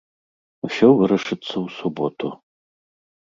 [0.67, 2.27] Усё вырашыцца ў суботу.